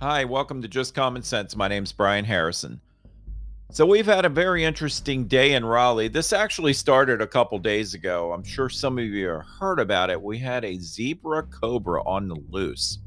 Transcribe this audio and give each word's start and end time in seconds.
Hi, 0.00 0.26
welcome 0.26 0.60
to 0.60 0.68
Just 0.68 0.94
Common 0.94 1.22
Sense. 1.22 1.56
My 1.56 1.68
name's 1.68 1.90
Brian 1.90 2.26
Harrison. 2.26 2.82
So, 3.70 3.86
we've 3.86 4.04
had 4.04 4.26
a 4.26 4.28
very 4.28 4.62
interesting 4.62 5.24
day 5.24 5.54
in 5.54 5.64
Raleigh. 5.64 6.08
This 6.08 6.34
actually 6.34 6.74
started 6.74 7.22
a 7.22 7.26
couple 7.26 7.58
days 7.58 7.94
ago. 7.94 8.30
I'm 8.30 8.44
sure 8.44 8.68
some 8.68 8.98
of 8.98 9.04
you 9.06 9.28
have 9.28 9.46
heard 9.58 9.80
about 9.80 10.10
it. 10.10 10.20
We 10.20 10.36
had 10.36 10.66
a 10.66 10.76
zebra 10.76 11.44
cobra 11.44 12.02
on 12.04 12.28
the 12.28 12.36
loose. 12.50 12.98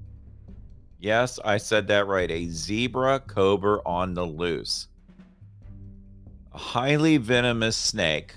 Yes, 1.00 1.38
I 1.46 1.58
said 1.58 1.86
that 1.90 2.08
right. 2.08 2.32
A 2.32 2.50
zebra 2.50 3.20
cobra 3.20 3.82
on 3.86 4.16
the 4.16 4.26
loose. 4.26 4.88
A 6.54 6.58
highly 6.58 7.18
venomous 7.18 7.78
snake 7.78 8.34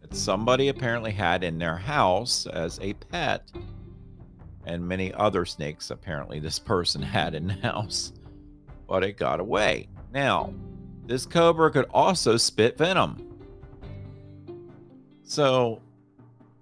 that 0.00 0.16
somebody 0.16 0.66
apparently 0.66 1.12
had 1.12 1.44
in 1.44 1.60
their 1.60 1.76
house 1.76 2.46
as 2.46 2.80
a 2.82 2.94
pet 2.94 3.52
and 4.66 4.86
many 4.86 5.12
other 5.14 5.44
snakes 5.44 5.90
apparently 5.90 6.38
this 6.38 6.58
person 6.58 7.02
had 7.02 7.34
in 7.34 7.46
the 7.46 7.54
house, 7.54 8.12
but 8.88 9.04
it 9.04 9.16
got 9.16 9.40
away. 9.40 9.88
Now, 10.12 10.52
this 11.06 11.26
cobra 11.26 11.70
could 11.70 11.86
also 11.90 12.36
spit 12.36 12.78
venom. 12.78 13.34
So 15.24 15.80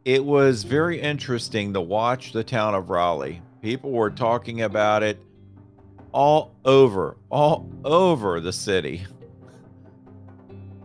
it 0.05 0.25
was 0.25 0.65
very 0.65 1.01
interesting 1.01 1.73
to 1.75 1.81
watch 1.81 2.33
the 2.33 2.45
town 2.45 2.75
of 2.75 2.91
Raleigh. 2.91 3.43
People 3.61 3.93
were 3.93 4.11
talking 4.11 4.63
about 4.63 5.03
it 5.03 5.21
all 6.13 6.55
over, 6.65 7.17
all 7.31 7.69
over 7.85 8.41
the 8.41 8.53
city. 8.53 9.07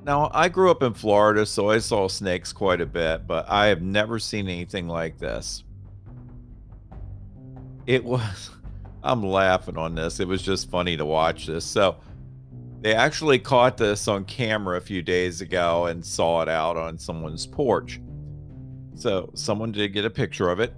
Now, 0.04 0.32
I 0.34 0.48
grew 0.48 0.72
up 0.72 0.84
in 0.84 0.94
Florida, 0.94 1.46
so 1.46 1.70
I 1.70 1.80
saw 1.80 2.08
snakes 2.08 2.54
quite 2.54 2.80
a 2.80 2.86
bit, 2.86 3.28
but 3.28 3.50
I 3.50 3.66
have 3.68 3.82
never 3.82 4.20
seen 4.20 4.48
anything 4.48 4.88
like 4.88 5.18
this 5.18 5.64
it 7.88 8.04
was 8.04 8.52
I'm 9.04 9.24
laughing 9.24 9.78
on 9.78 9.96
this. 9.96 10.20
It 10.20 10.28
was 10.28 10.42
just 10.42 10.70
funny 10.70 10.98
to 10.98 11.06
watch 11.06 11.48
this. 11.48 11.66
So 11.66 11.96
they 12.82 12.94
actually 12.94 13.40
caught 13.40 13.78
this 13.78 14.08
on 14.08 14.26
camera 14.26 14.78
a 14.78 14.82
few 14.82 15.02
days 15.02 15.42
ago 15.42 15.86
and 15.86 16.06
saw 16.06 16.42
it 16.42 16.50
out 16.50 16.78
on 16.78 16.98
someone's 16.98 17.48
porch. 17.48 18.02
So 18.96 19.30
someone 19.34 19.72
did 19.72 19.94
get 19.94 20.04
a 20.06 20.10
picture 20.10 20.50
of 20.50 20.60
it. 20.60 20.74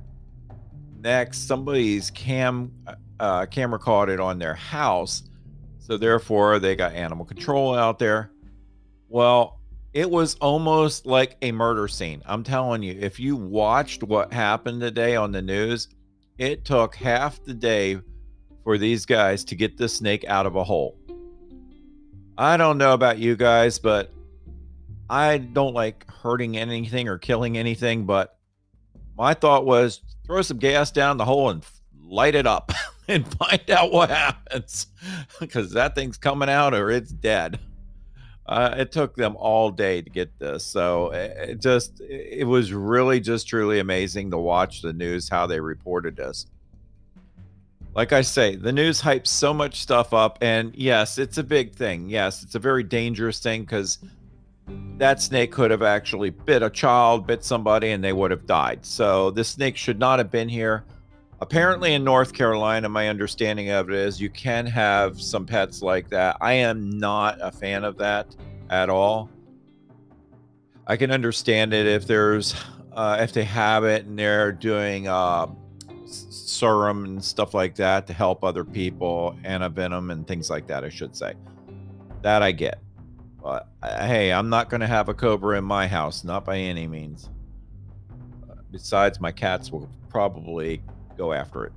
Next, 1.01 1.47
somebody's 1.47 2.11
cam 2.11 2.71
uh, 3.19 3.45
camera 3.47 3.79
caught 3.79 4.09
it 4.09 4.19
on 4.19 4.37
their 4.37 4.53
house. 4.53 5.23
So 5.79 5.97
therefore, 5.97 6.59
they 6.59 6.75
got 6.75 6.93
animal 6.93 7.25
control 7.25 7.73
out 7.73 7.97
there. 7.97 8.31
Well, 9.07 9.59
it 9.93 10.09
was 10.09 10.35
almost 10.35 11.07
like 11.07 11.37
a 11.41 11.51
murder 11.51 11.87
scene. 11.87 12.21
I'm 12.25 12.43
telling 12.43 12.83
you, 12.83 12.95
if 12.99 13.19
you 13.19 13.35
watched 13.35 14.03
what 14.03 14.31
happened 14.31 14.81
today 14.81 15.15
on 15.15 15.31
the 15.31 15.41
news, 15.41 15.87
it 16.39 16.63
took 16.63 16.95
half 16.95 17.43
the 17.43 17.53
day 17.53 17.99
for 18.63 18.77
these 18.77 19.05
guys 19.05 19.43
to 19.43 19.55
get 19.55 19.77
this 19.77 19.95
snake 19.95 20.25
out 20.27 20.45
of 20.45 20.55
a 20.55 20.63
hole. 20.63 20.97
I 22.37 22.55
don't 22.55 22.77
know 22.77 22.93
about 22.93 23.19
you 23.19 23.35
guys, 23.35 23.77
but 23.77 24.11
I 25.09 25.39
don't 25.39 25.73
like 25.73 26.09
hurting 26.09 26.57
anything 26.57 27.09
or 27.09 27.17
killing 27.17 27.57
anything. 27.57 28.05
But 28.05 28.37
my 29.17 29.33
thought 29.33 29.65
was 29.65 30.01
throw 30.25 30.41
some 30.41 30.57
gas 30.57 30.91
down 30.91 31.17
the 31.17 31.25
hole 31.25 31.49
and 31.49 31.65
light 32.01 32.35
it 32.35 32.47
up 32.47 32.71
and 33.09 33.27
find 33.35 33.69
out 33.69 33.91
what 33.91 34.09
happens 34.09 34.87
because 35.41 35.71
that 35.73 35.93
thing's 35.93 36.17
coming 36.17 36.49
out 36.49 36.73
or 36.73 36.89
it's 36.89 37.11
dead. 37.11 37.59
Uh, 38.49 38.73
it 38.79 38.91
took 38.91 39.15
them 39.15 39.35
all 39.37 39.69
day 39.69 40.01
to 40.01 40.09
get 40.09 40.39
this. 40.39 40.65
So 40.65 41.11
it 41.11 41.61
just, 41.61 42.01
it 42.01 42.47
was 42.47 42.73
really 42.73 43.19
just 43.19 43.47
truly 43.47 43.77
amazing 43.77 44.31
to 44.31 44.39
watch 44.39 44.81
the 44.81 44.91
news, 44.91 45.29
how 45.29 45.45
they 45.45 45.59
reported 45.59 46.15
this. 46.15 46.47
Like 47.93 48.11
I 48.11 48.23
say, 48.23 48.55
the 48.55 48.71
news 48.71 49.03
hypes 49.03 49.27
so 49.27 49.53
much 49.53 49.79
stuff 49.79 50.15
up. 50.15 50.39
And 50.41 50.73
yes, 50.75 51.19
it's 51.19 51.37
a 51.37 51.43
big 51.43 51.75
thing. 51.75 52.09
Yes, 52.09 52.41
it's 52.41 52.55
a 52.55 52.59
very 52.59 52.81
dangerous 52.81 53.39
thing 53.39 53.61
because 53.61 53.99
that 54.97 55.21
snake 55.21 55.51
could 55.51 55.69
have 55.69 55.83
actually 55.83 56.31
bit 56.31 56.63
a 56.63 56.71
child, 56.71 57.27
bit 57.27 57.43
somebody, 57.43 57.91
and 57.91 58.03
they 58.03 58.13
would 58.13 58.31
have 58.31 58.47
died. 58.47 58.83
So 58.83 59.29
this 59.29 59.49
snake 59.49 59.77
should 59.77 59.99
not 59.99 60.17
have 60.17 60.31
been 60.31 60.49
here. 60.49 60.85
Apparently, 61.41 61.93
in 61.93 62.03
North 62.03 62.33
Carolina, 62.33 62.89
my 62.89 63.07
understanding 63.07 63.69
of 63.69 63.89
it 63.89 63.95
is 63.95 64.19
you 64.19 64.29
can 64.29 64.65
have 64.65 65.21
some 65.21 65.45
pets 65.45 65.81
like 65.81 66.09
that. 66.09 66.35
I 66.41 66.53
am 66.53 66.89
not 66.99 67.37
a 67.41 67.51
fan 67.51 67.85
of 67.85 67.97
that 67.97 68.35
at 68.69 68.89
all. 68.89 69.29
I 70.85 70.97
can 70.97 71.11
understand 71.11 71.73
it 71.73 71.87
if 71.87 72.05
there's 72.05 72.55
uh, 72.91 73.17
if 73.21 73.31
they 73.31 73.45
have 73.45 73.85
it 73.85 74.05
and 74.05 74.19
they're 74.19 74.51
doing 74.51 75.07
uh, 75.07 75.47
serum 76.05 77.05
and 77.05 77.23
stuff 77.23 77.53
like 77.53 77.75
that 77.75 78.05
to 78.07 78.13
help 78.13 78.43
other 78.43 78.65
people, 78.65 79.37
antivenom 79.45 80.11
and 80.11 80.27
things 80.27 80.49
like 80.49 80.67
that. 80.67 80.83
I 80.83 80.89
should 80.89 81.15
say 81.15 81.35
that 82.21 82.43
I 82.43 82.51
get. 82.51 82.79
But 83.41 83.69
uh, 83.81 84.07
hey, 84.07 84.33
I'm 84.33 84.49
not 84.49 84.69
going 84.69 84.81
to 84.81 84.87
have 84.87 85.07
a 85.07 85.13
cobra 85.13 85.57
in 85.57 85.63
my 85.63 85.87
house, 85.87 86.25
not 86.25 86.43
by 86.43 86.57
any 86.57 86.87
means. 86.87 87.29
Besides, 88.71 89.21
my 89.21 89.31
cats 89.31 89.71
will 89.71 89.89
probably 90.09 90.81
go 91.19 91.33
after 91.33 91.65
it. 91.65 91.73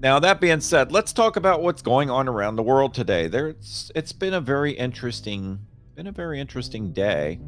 Now, 0.00 0.18
that 0.20 0.40
being 0.40 0.60
said, 0.60 0.90
let's 0.90 1.12
talk 1.12 1.36
about 1.36 1.60
what's 1.62 1.82
going 1.82 2.08
on 2.08 2.28
around 2.28 2.56
the 2.56 2.62
world 2.62 2.94
today. 2.94 3.28
There's, 3.28 3.92
it's 3.94 4.12
been 4.12 4.32
a 4.34 4.40
very 4.40 4.72
interesting, 4.72 5.58
been 5.94 6.06
a 6.06 6.12
very 6.12 6.40
interesting 6.40 6.92
day. 6.92 7.40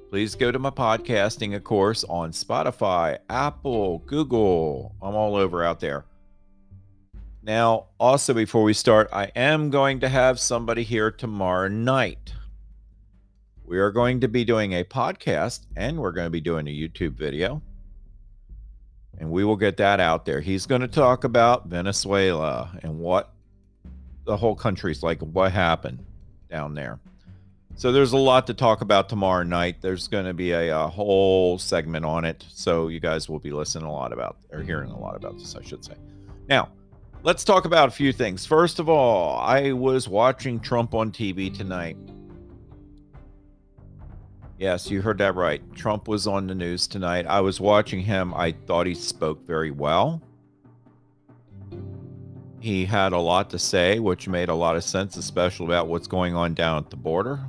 Please 0.10 0.36
go 0.36 0.52
to 0.52 0.60
my 0.60 0.70
podcasting, 0.70 1.54
of 1.56 1.64
course, 1.64 2.04
on 2.06 2.32
Spotify, 2.32 3.18
Apple, 3.30 4.00
Google. 4.00 4.96
I'm 5.02 5.16
all 5.16 5.36
over 5.36 5.64
out 5.64 5.82
there. 5.82 6.06
Now, 7.44 7.88
also, 8.00 8.34
before 8.34 8.64
we 8.64 8.74
start, 8.74 9.10
I 9.12 9.32
am 9.36 9.70
going 9.70 10.00
to 10.00 10.10
have 10.10 10.40
somebody 10.40 10.84
here 10.84 11.12
tomorrow 11.12 11.68
night. 11.68 12.34
We 13.66 13.80
are 13.80 13.92
going 13.92 14.22
to 14.22 14.30
be 14.30 14.46
doing 14.46 14.74
a 14.74 14.84
podcast 14.86 15.66
and 15.76 15.98
we're 15.98 16.14
going 16.14 16.28
to 16.28 16.32
be 16.32 16.42
doing 16.42 16.68
a 16.68 16.72
YouTube 16.72 17.14
video. 17.14 17.62
And 19.18 19.30
we 19.30 19.44
will 19.44 19.58
get 19.58 19.78
that 19.78 20.00
out 20.00 20.26
there. 20.26 20.40
He's 20.40 20.66
going 20.66 20.82
to 20.82 20.88
talk 20.88 21.26
about 21.26 21.68
Venezuela 21.68 22.78
and 22.82 23.00
what 23.00 23.34
the 24.26 24.38
whole 24.38 24.56
country's 24.56 25.04
like, 25.04 25.20
what 25.22 25.52
happened 25.52 26.06
down 26.50 26.74
there. 26.74 27.00
So 27.76 27.92
there's 27.92 28.14
a 28.14 28.18
lot 28.18 28.48
to 28.48 28.56
talk 28.56 28.82
about 28.82 29.08
tomorrow 29.08 29.44
night. 29.44 29.82
There's 29.82 30.08
going 30.08 30.26
to 30.26 30.34
be 30.34 30.52
a, 30.52 30.76
a, 30.76 30.88
whole 30.88 31.60
segment 31.60 32.06
on 32.06 32.26
it. 32.26 32.44
So 32.50 32.88
you 32.88 33.00
guys 33.00 33.30
will 33.30 33.38
be 33.38 33.52
listening 33.52 33.86
a 33.86 33.92
lot 33.92 34.12
about 34.12 34.38
or 34.52 34.64
hearing 34.64 34.90
a 34.90 35.00
lot 35.00 35.16
about 35.16 35.38
this, 35.38 35.56
I 35.56 35.62
should 35.62 35.86
say. 35.86 35.94
Now, 36.50 36.70
let's 37.22 37.44
talk 37.44 37.66
about 37.66 37.88
a 37.88 37.92
few 37.92 38.12
things. 38.12 38.48
First 38.48 38.80
of 38.80 38.90
all, 38.90 39.38
I 39.38 39.74
was 39.74 40.08
watching 40.08 40.60
Trump 40.60 40.96
on 40.96 41.12
TV 41.12 41.56
tonight. 41.56 41.98
Yes, 44.58 44.90
you 44.90 45.04
heard 45.04 45.20
that 45.20 45.36
right. 45.36 45.62
Trump 45.76 46.08
was 46.08 46.26
on 46.26 46.48
the 46.48 46.56
news 46.56 46.88
tonight. 46.88 47.28
I 47.28 47.42
was 47.42 47.62
watching 47.62 48.00
him. 48.02 48.34
I 48.34 48.54
thought 48.66 48.88
he 48.88 48.96
spoke 48.96 49.46
very 49.46 49.70
well. 49.70 50.20
He 52.60 52.86
had 52.86 53.14
a 53.14 53.20
lot 53.20 53.50
to 53.52 53.60
say, 53.60 54.00
which 54.00 54.28
made 54.28 54.50
a 54.50 54.56
lot 54.56 54.76
of 54.76 54.84
sense, 54.84 55.16
especially 55.16 55.68
about 55.68 55.88
what's 55.88 56.08
going 56.08 56.36
on 56.36 56.54
down 56.54 56.78
at 56.84 56.90
the 56.90 56.96
border. 56.96 57.40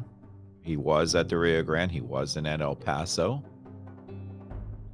He 0.63 0.77
was 0.77 1.15
at 1.15 1.29
the 1.29 1.39
Rio 1.39 1.63
Grande, 1.63 1.93
he 1.93 2.01
was 2.01 2.37
in 2.37 2.47
El 2.47 2.77
Paso. 2.77 3.43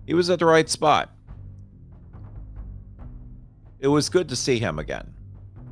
He 0.07 0.15
was 0.15 0.31
at 0.31 0.39
the 0.39 0.47
right 0.47 0.69
spot. 0.69 1.11
It 3.81 3.89
was 3.89 4.09
good 4.09 4.29
to 4.29 4.37
see 4.37 4.59
him 4.59 4.79
again. 4.79 5.13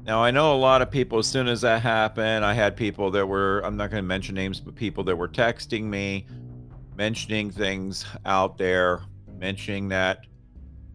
Now, 0.05 0.22
I 0.25 0.32
know 0.32 0.55
a 0.55 0.58
lot 0.58 0.82
of 0.82 0.90
people, 0.90 1.19
as 1.20 1.28
soon 1.28 1.46
as 1.46 1.61
that 1.61 1.81
happened, 1.81 2.44
I 2.44 2.52
had 2.55 2.76
people 2.76 3.12
that 3.12 3.26
were, 3.26 3.61
I'm 3.61 3.76
not 3.76 3.90
going 3.90 4.02
to 4.02 4.06
mention 4.06 4.34
names, 4.34 4.58
but 4.58 4.75
people 4.75 5.05
that 5.05 5.14
were 5.14 5.28
texting 5.28 5.84
me, 5.84 6.26
mentioning 6.96 7.50
things 7.50 8.05
out 8.26 8.58
there, 8.58 9.02
mentioning 9.38 9.88
that 9.88 10.26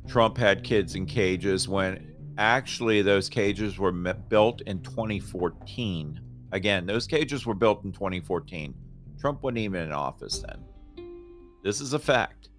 Trump 0.08 0.38
had 0.38 0.64
kids 0.64 0.96
in 0.96 1.06
cages 1.06 1.70
when 1.70 2.07
Actually, 2.38 3.02
those 3.02 3.30
cages 3.30 3.80
were 3.80 3.92
built 3.92 4.62
in 4.62 4.82
2014. 4.82 6.20
Again, 6.52 6.86
those 6.86 7.08
cages 7.08 7.46
were 7.46 7.56
built 7.56 7.84
in 7.84 7.92
2014. 7.92 8.74
Trump 9.20 9.42
wasn't 9.42 9.58
even 9.58 9.82
in 9.82 9.92
office 9.92 10.44
then. 10.48 10.64
This 11.64 11.82
is 11.82 11.94
a 11.94 12.00
fact. 12.00 12.50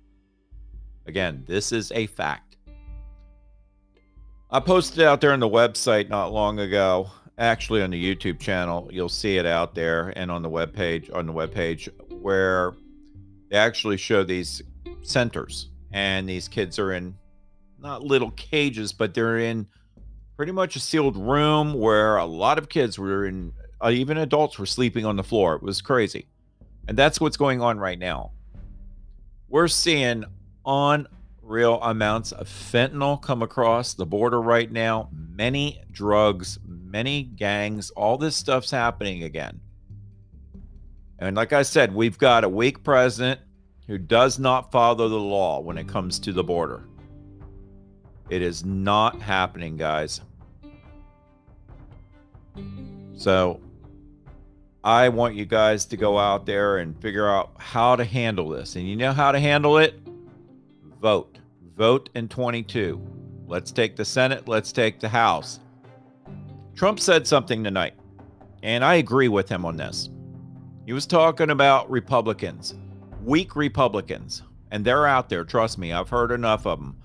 Again, 1.06 1.44
this 1.46 1.72
is 1.72 1.92
a 1.92 2.06
fact. 2.06 2.56
I 4.50 4.60
posted 4.60 5.04
out 5.04 5.20
there 5.20 5.32
on 5.32 5.40
the 5.40 5.48
website 5.48 6.08
not 6.08 6.32
long 6.32 6.58
ago, 6.58 7.10
actually 7.38 7.82
on 7.82 7.90
the 7.90 8.16
YouTube 8.16 8.40
channel. 8.40 8.88
You'll 8.92 9.08
see 9.08 9.36
it 9.36 9.46
out 9.46 9.74
there 9.74 10.12
and 10.16 10.30
on 10.30 10.42
the 10.42 10.48
web 10.48 10.74
page 10.74 11.10
on 11.10 11.26
the 11.26 11.32
web 11.32 11.54
page 11.54 11.88
where 12.20 12.74
they 13.50 13.56
actually 13.56 13.96
show 13.96 14.24
these 14.24 14.62
centers, 15.02 15.68
and 15.92 16.28
these 16.28 16.48
kids 16.48 16.78
are 16.78 16.92
in 16.92 17.14
not 17.80 18.02
little 18.02 18.30
cages, 18.32 18.92
but 18.92 19.14
they're 19.14 19.38
in 19.38 19.66
pretty 20.36 20.52
much 20.52 20.76
a 20.76 20.80
sealed 20.80 21.16
room 21.16 21.74
where 21.74 22.16
a 22.16 22.24
lot 22.24 22.58
of 22.58 22.68
kids 22.68 22.98
were 22.98 23.26
in, 23.26 23.52
uh, 23.80 23.90
even 23.90 24.18
adults 24.18 24.58
were 24.58 24.66
sleeping 24.66 25.04
on 25.04 25.16
the 25.16 25.24
floor. 25.24 25.56
It 25.56 25.62
was 25.62 25.80
crazy. 25.82 26.26
And 26.86 26.96
that's 26.96 27.20
what's 27.20 27.36
going 27.36 27.60
on 27.60 27.78
right 27.78 27.98
now. 27.98 28.32
We're 29.48 29.68
seeing 29.68 30.24
unreal 30.64 31.80
amounts 31.82 32.32
of 32.32 32.48
fentanyl 32.48 33.20
come 33.20 33.42
across 33.42 33.94
the 33.94 34.06
border 34.06 34.40
right 34.40 34.70
now, 34.70 35.08
many 35.12 35.82
drugs, 35.90 36.58
many 36.66 37.24
gangs, 37.24 37.90
all 37.90 38.16
this 38.16 38.36
stuff's 38.36 38.70
happening 38.70 39.24
again. 39.24 39.60
And 41.18 41.36
like 41.36 41.52
I 41.52 41.62
said, 41.62 41.94
we've 41.94 42.18
got 42.18 42.44
a 42.44 42.48
weak 42.48 42.84
president 42.84 43.40
who 43.86 43.98
does 43.98 44.38
not 44.38 44.70
follow 44.70 45.08
the 45.08 45.16
law 45.16 45.60
when 45.60 45.78
it 45.78 45.88
comes 45.88 46.18
to 46.20 46.32
the 46.32 46.44
border. 46.44 46.87
It 48.30 48.42
is 48.42 48.64
not 48.64 49.20
happening, 49.20 49.76
guys. 49.76 50.20
So 53.16 53.60
I 54.84 55.08
want 55.08 55.34
you 55.34 55.44
guys 55.44 55.84
to 55.86 55.96
go 55.96 56.18
out 56.18 56.46
there 56.46 56.78
and 56.78 57.00
figure 57.00 57.28
out 57.28 57.52
how 57.58 57.96
to 57.96 58.04
handle 58.04 58.48
this. 58.48 58.76
And 58.76 58.88
you 58.88 58.96
know 58.96 59.12
how 59.12 59.32
to 59.32 59.40
handle 59.40 59.78
it? 59.78 60.00
Vote. 61.00 61.38
Vote 61.76 62.10
in 62.14 62.28
22. 62.28 63.00
Let's 63.46 63.72
take 63.72 63.96
the 63.96 64.04
Senate. 64.04 64.46
Let's 64.46 64.72
take 64.72 65.00
the 65.00 65.08
House. 65.08 65.60
Trump 66.74 67.00
said 67.00 67.26
something 67.26 67.64
tonight, 67.64 67.94
and 68.62 68.84
I 68.84 68.96
agree 68.96 69.28
with 69.28 69.48
him 69.48 69.64
on 69.64 69.76
this. 69.76 70.10
He 70.86 70.92
was 70.92 71.06
talking 71.06 71.50
about 71.50 71.90
Republicans, 71.90 72.74
weak 73.24 73.56
Republicans, 73.56 74.42
and 74.70 74.84
they're 74.84 75.06
out 75.06 75.28
there. 75.28 75.44
Trust 75.44 75.78
me, 75.78 75.92
I've 75.92 76.08
heard 76.08 76.30
enough 76.30 76.66
of 76.66 76.78
them 76.78 76.96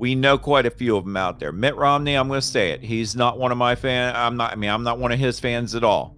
we 0.00 0.14
know 0.14 0.38
quite 0.38 0.64
a 0.64 0.70
few 0.70 0.96
of 0.96 1.04
them 1.04 1.18
out 1.18 1.38
there. 1.38 1.52
Mitt 1.52 1.76
Romney, 1.76 2.14
I'm 2.14 2.26
going 2.26 2.40
to 2.40 2.46
say 2.46 2.70
it. 2.70 2.80
He's 2.80 3.14
not 3.14 3.38
one 3.38 3.52
of 3.52 3.58
my 3.58 3.74
fan. 3.74 4.16
I'm 4.16 4.34
not. 4.34 4.50
I 4.50 4.54
mean, 4.56 4.70
I'm 4.70 4.82
not 4.82 4.98
one 4.98 5.12
of 5.12 5.18
his 5.18 5.38
fans 5.38 5.74
at 5.74 5.84
all. 5.84 6.16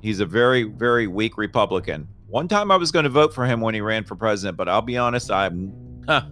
He's 0.00 0.20
a 0.20 0.26
very, 0.26 0.62
very 0.62 1.08
weak 1.08 1.36
Republican. 1.36 2.06
One 2.28 2.46
time 2.46 2.70
I 2.70 2.76
was 2.76 2.92
going 2.92 3.02
to 3.02 3.10
vote 3.10 3.34
for 3.34 3.44
him 3.46 3.60
when 3.60 3.74
he 3.74 3.80
ran 3.80 4.04
for 4.04 4.14
president, 4.14 4.56
but 4.56 4.68
I'll 4.68 4.80
be 4.80 4.96
honest, 4.96 5.32
I'm. 5.32 5.72
Huh, 6.06 6.26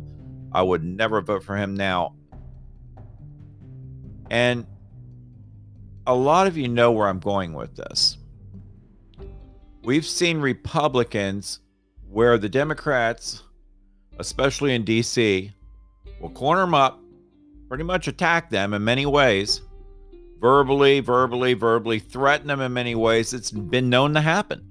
I 0.53 0.63
would 0.63 0.85
never 0.85 1.21
vote 1.21 1.43
for 1.43 1.57
him 1.57 1.75
now. 1.75 2.15
And 4.31 4.65
a 6.07 6.15
lot 6.15 6.47
of 6.47 6.57
you 6.57 6.69
know 6.69 6.93
where 6.93 7.09
I'm 7.09 7.19
going 7.19 7.55
with 7.55 7.75
this. 7.75 8.19
We've 9.83 10.07
seen 10.07 10.39
Republicans 10.39 11.59
where 12.09 12.39
the 12.39 12.49
Democrats, 12.49 13.43
especially 14.21 14.77
in 14.77 14.85
D.C., 14.85 15.53
will 16.23 16.31
corner 16.31 16.63
them 16.63 16.73
up, 16.73 17.01
pretty 17.69 17.85
much 17.85 18.09
attack 18.09 18.49
them 18.49 18.73
in 18.73 18.85
many 18.85 19.05
ways, 19.05 19.61
verbally, 20.41 21.01
verbally, 21.01 21.53
verbally, 21.53 21.99
threaten 21.99 22.47
them 22.47 22.61
in 22.61 22.73
many 22.73 22.95
ways. 22.95 23.35
It's 23.35 23.51
been 23.51 23.91
known 23.91 24.15
to 24.15 24.21
happen. 24.21 24.67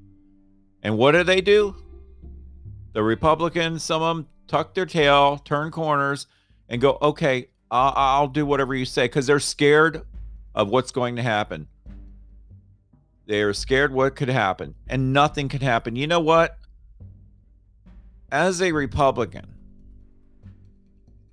And 0.82 0.98
what 0.98 1.12
do 1.12 1.24
they 1.24 1.42
do? 1.42 1.76
The 2.94 3.04
Republicans, 3.04 3.84
some 3.84 4.02
of 4.02 4.16
them 4.16 4.28
tuck 4.48 4.74
their 4.74 4.86
tail, 4.86 5.38
turn 5.38 5.72
corners, 5.72 6.26
and 6.70 6.82
go, 6.82 6.98
okay, 7.02 7.50
I'll, 7.70 7.94
I'll 7.96 8.28
do 8.28 8.46
whatever 8.46 8.74
you 8.74 8.86
say, 8.86 9.06
because 9.06 9.28
they're 9.28 9.40
scared 9.40 10.04
of 10.56 10.70
what's 10.70 10.92
going 10.92 11.18
to 11.18 11.22
happen. 11.22 11.68
They 13.28 13.42
are 13.42 13.54
scared 13.54 13.94
what 13.94 14.16
could 14.16 14.30
happen, 14.30 14.76
and 14.88 15.14
nothing 15.14 15.50
could 15.50 15.62
happen. 15.62 15.96
You 15.96 16.08
know 16.08 16.20
what? 16.20 16.58
As 18.32 18.62
a 18.62 18.72
Republican, 18.72 19.54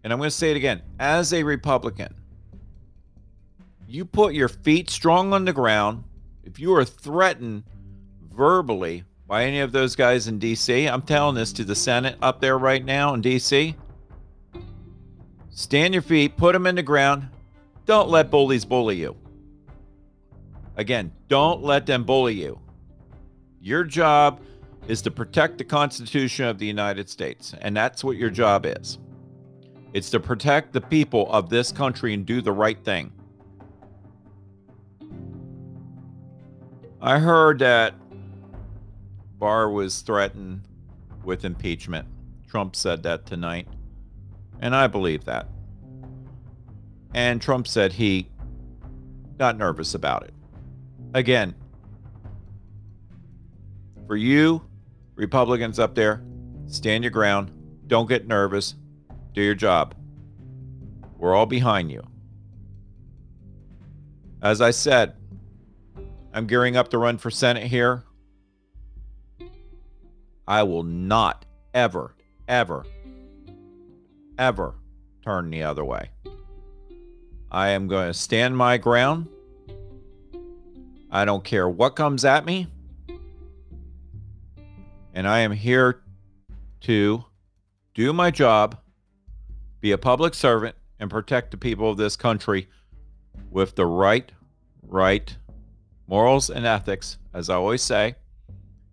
and 0.03 0.13
I'm 0.13 0.19
going 0.19 0.29
to 0.29 0.37
say 0.37 0.51
it 0.51 0.57
again 0.57 0.83
as 0.99 1.33
a 1.33 1.43
Republican, 1.43 2.15
you 3.87 4.05
put 4.05 4.35
your 4.35 4.49
feet 4.49 4.91
strong 4.91 5.33
on 5.33 5.45
the 5.45 5.53
ground. 5.53 6.05
If 6.45 6.59
you 6.59 6.75
are 6.75 6.85
threatened 6.85 7.65
verbally 8.23 9.05
by 9.27 9.45
any 9.45 9.61
of 9.61 9.73
those 9.73 9.97
guys 9.97 10.29
in 10.29 10.39
D.C., 10.39 10.87
I'm 10.87 11.03
telling 11.03 11.35
this 11.35 11.53
to 11.55 11.65
the 11.65 11.75
Senate 11.75 12.17
up 12.23 12.41
there 12.41 12.59
right 12.59 12.85
now 12.85 13.15
in 13.15 13.21
D.C. 13.21 13.75
Stand 15.51 15.95
your 15.95 16.03
feet, 16.03 16.37
put 16.37 16.53
them 16.53 16.67
in 16.67 16.75
the 16.75 16.83
ground. 16.83 17.29
Don't 17.85 18.09
let 18.11 18.31
bullies 18.31 18.65
bully 18.65 18.97
you. 18.97 19.17
Again, 20.77 21.11
don't 21.27 21.63
let 21.63 21.87
them 21.87 22.05
bully 22.05 22.35
you. 22.35 22.61
Your 23.61 23.85
job 23.85 24.41
is 24.87 25.03
to 25.03 25.11
protect 25.11 25.59
the 25.59 25.65
Constitution 25.65 26.47
of 26.47 26.59
the 26.59 26.67
United 26.67 27.11
States, 27.11 27.55
and 27.61 27.77
that's 27.77 28.05
what 28.05 28.17
your 28.17 28.31
job 28.31 28.65
is. 28.65 28.99
It's 29.93 30.11
to 30.11 30.21
protect 30.21 30.73
the 30.73 30.81
people 30.81 31.31
of 31.33 31.49
this 31.49 31.73
country 31.73 32.15
and 32.15 32.27
do 32.27 32.41
the 32.41 32.53
right 32.53 32.83
thing. 32.85 33.13
I 37.01 37.19
heard 37.19 37.61
that 37.61 37.95
Barr 39.39 39.71
was 39.71 40.01
threatened 40.01 40.63
with 41.25 41.45
impeachment. 41.45 42.07
Trump 42.49 42.75
said 42.75 43.03
that 43.05 43.25
tonight. 43.25 43.69
And 44.61 44.75
I 44.75 44.89
believe 44.89 45.25
that. 45.27 45.49
And 47.15 47.41
Trump 47.41 47.69
said 47.69 47.93
he 47.93 48.29
got 49.39 49.57
nervous 49.57 49.95
about 49.95 50.25
it. 50.25 50.35
Again, 51.15 51.55
for 54.07 54.17
you, 54.17 54.63
Republicans 55.15 55.79
up 55.79 55.95
there, 55.95 56.23
stand 56.67 57.05
your 57.05 57.11
ground. 57.11 57.53
Don't 57.87 58.09
get 58.09 58.27
nervous. 58.27 58.75
Do 59.33 59.43
your 59.43 59.55
job. 59.55 59.95
We're 61.17 61.35
all 61.35 61.47
behind 61.47 61.91
you. 61.91 62.03
As 64.41 64.61
I 64.61 64.71
said, 64.71 65.15
I'm 66.33 66.47
gearing 66.47 66.77
up 66.77 66.91
to 66.91 66.99
run 66.99 67.19
for 67.19 67.31
Senate 67.31 67.65
here. 67.65 68.05
I 70.47 70.63
will 70.63 70.85
not 70.85 71.45
ever, 71.75 72.15
ever, 72.47 72.87
ever 74.39 74.75
turn 75.23 75.51
the 75.51 75.65
other 75.65 75.85
way. 75.85 76.11
I 77.51 77.71
am 77.71 77.89
going 77.89 78.09
to 78.09 78.15
stand 78.15 78.57
my 78.57 78.79
ground. 78.79 79.29
I 81.11 81.25
don't 81.25 81.45
care 81.45 81.69
what 81.69 81.97
comes 81.97 82.25
at 82.25 82.45
me. 82.45 82.69
And 85.15 85.27
I 85.27 85.41
am 85.41 85.53
here 85.53 86.03
to 86.83 87.25
do 87.95 88.13
my 88.13 88.31
job 88.31 88.79
be 89.81 89.93
a 89.93 89.99
public 89.99 90.35
servant, 90.35 90.77
and 90.99 91.11
protect 91.11 91.51
the 91.51 91.57
people 91.57 91.91
of 91.91 91.97
this 91.97 92.17
country 92.17 92.69
with 93.51 93.77
the 93.77 93.87
right, 93.87 94.33
right 94.83 95.37
morals 96.07 96.51
and 96.51 96.67
ethics, 96.67 97.19
as 97.33 97.49
I 97.49 97.55
always 97.55 97.83
say, 97.83 98.17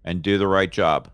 and 0.04 0.22
do 0.22 0.38
the 0.38 0.48
right 0.48 0.72
job. 0.72 1.10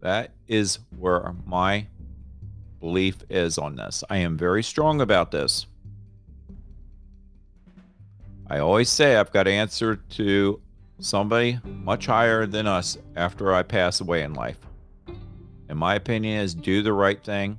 That 0.00 0.32
is 0.46 0.78
where 0.96 1.34
my 1.44 1.86
belief 2.78 3.18
is 3.28 3.58
on 3.58 3.76
this. 3.76 4.04
I 4.08 4.18
am 4.18 4.36
very 4.36 4.62
strong 4.62 5.00
about 5.00 5.30
this. 5.30 5.66
I 8.46 8.58
always 8.58 8.88
say 8.88 9.16
I've 9.16 9.32
got 9.32 9.44
to 9.44 9.50
answer 9.50 9.96
to 9.96 10.60
somebody 10.98 11.58
much 11.64 12.06
higher 12.06 12.46
than 12.46 12.66
us 12.66 12.98
after 13.16 13.52
I 13.52 13.62
pass 13.62 14.00
away 14.00 14.22
in 14.22 14.34
life 14.34 14.58
in 15.70 15.76
my 15.76 15.94
opinion, 15.94 16.40
is 16.40 16.52
do 16.52 16.82
the 16.82 16.92
right 16.92 17.22
thing 17.22 17.58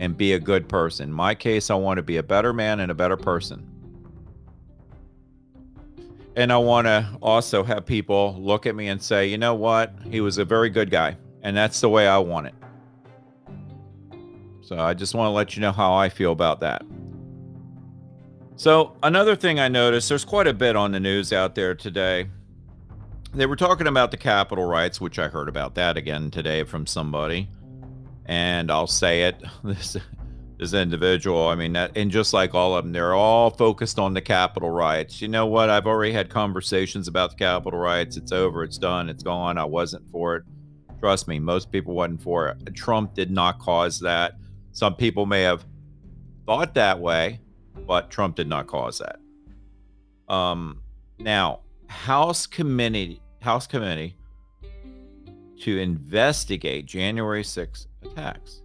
and 0.00 0.16
be 0.16 0.32
a 0.32 0.38
good 0.38 0.66
person. 0.66 1.10
In 1.10 1.14
my 1.14 1.34
case, 1.34 1.68
I 1.68 1.74
want 1.74 1.98
to 1.98 2.02
be 2.02 2.16
a 2.16 2.22
better 2.22 2.54
man 2.54 2.80
and 2.80 2.90
a 2.90 2.94
better 2.94 3.18
person. 3.18 3.70
And 6.36 6.50
I 6.50 6.56
want 6.56 6.86
to 6.86 7.06
also 7.20 7.62
have 7.62 7.84
people 7.84 8.36
look 8.38 8.66
at 8.66 8.74
me 8.74 8.88
and 8.88 9.00
say, 9.00 9.26
you 9.26 9.36
know 9.36 9.54
what? 9.54 9.94
He 10.10 10.22
was 10.22 10.38
a 10.38 10.44
very 10.44 10.70
good 10.70 10.90
guy. 10.90 11.16
And 11.42 11.54
that's 11.54 11.80
the 11.80 11.88
way 11.88 12.08
I 12.08 12.18
want 12.18 12.46
it. 12.46 12.54
So 14.62 14.78
I 14.78 14.94
just 14.94 15.14
want 15.14 15.28
to 15.28 15.32
let 15.32 15.54
you 15.54 15.60
know 15.60 15.72
how 15.72 15.94
I 15.94 16.08
feel 16.08 16.32
about 16.32 16.60
that. 16.60 16.82
So, 18.58 18.96
another 19.02 19.36
thing 19.36 19.60
I 19.60 19.68
noticed 19.68 20.08
there's 20.08 20.24
quite 20.24 20.46
a 20.46 20.54
bit 20.54 20.76
on 20.76 20.90
the 20.90 20.98
news 20.98 21.30
out 21.30 21.54
there 21.54 21.74
today 21.74 22.30
they 23.36 23.46
were 23.46 23.56
talking 23.56 23.86
about 23.86 24.10
the 24.10 24.16
Capitol 24.16 24.64
riots, 24.64 25.00
which 25.00 25.18
I 25.18 25.28
heard 25.28 25.48
about 25.48 25.74
that 25.74 25.96
again 25.96 26.30
today 26.30 26.64
from 26.64 26.86
somebody. 26.86 27.48
And 28.24 28.70
I'll 28.70 28.86
say 28.86 29.24
it 29.24 29.42
this 29.64 29.96
this 30.58 30.72
individual, 30.72 31.48
I 31.48 31.54
mean, 31.54 31.74
that, 31.74 31.92
and 31.96 32.10
just 32.10 32.32
like 32.32 32.54
all 32.54 32.74
of 32.74 32.84
them, 32.84 32.92
they're 32.94 33.12
all 33.12 33.50
focused 33.50 33.98
on 33.98 34.14
the 34.14 34.22
Capitol 34.22 34.70
riots. 34.70 35.20
You 35.20 35.28
know 35.28 35.44
what? 35.44 35.68
I've 35.68 35.86
already 35.86 36.12
had 36.12 36.30
conversations 36.30 37.08
about 37.08 37.32
the 37.32 37.36
Capitol 37.36 37.78
riots. 37.78 38.16
It's 38.16 38.32
over. 38.32 38.64
It's 38.64 38.78
done. 38.78 39.10
It's 39.10 39.22
gone. 39.22 39.58
I 39.58 39.64
wasn't 39.64 40.10
for 40.10 40.36
it. 40.36 40.44
Trust 40.98 41.28
me, 41.28 41.38
most 41.38 41.70
people 41.70 41.94
wasn't 41.94 42.22
for 42.22 42.48
it. 42.48 42.74
Trump 42.74 43.12
did 43.12 43.30
not 43.30 43.58
cause 43.58 44.00
that. 44.00 44.36
Some 44.72 44.94
people 44.94 45.26
may 45.26 45.42
have 45.42 45.62
thought 46.46 46.72
that 46.72 46.98
way, 46.98 47.40
but 47.86 48.10
Trump 48.10 48.36
did 48.36 48.48
not 48.48 48.66
cause 48.66 48.98
that. 49.00 49.18
Um, 50.32 50.80
now, 51.18 51.60
House 51.88 52.46
committee 52.46 53.20
House 53.40 53.66
committee 53.66 54.16
to 55.60 55.78
investigate 55.78 56.86
January 56.86 57.44
6 57.44 57.86
attacks. 58.02 58.62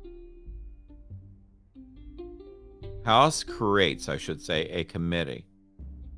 House 3.06 3.44
creates, 3.44 4.10
I 4.10 4.18
should 4.18 4.42
say, 4.42 4.64
a 4.66 4.84
committee 4.84 5.46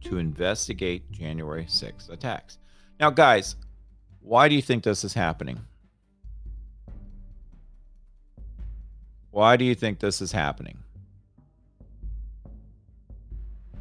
to 0.01 0.17
investigate 0.17 1.09
January 1.11 1.65
6 1.67 2.09
attacks. 2.09 2.57
Now, 2.99 3.09
guys, 3.09 3.55
why 4.21 4.49
do 4.49 4.55
you 4.55 4.61
think 4.61 4.83
this 4.83 5.03
is 5.03 5.13
happening? 5.13 5.59
Why 9.31 9.57
do 9.57 9.65
you 9.65 9.75
think 9.75 9.99
this 9.99 10.21
is 10.21 10.31
happening? 10.31 10.77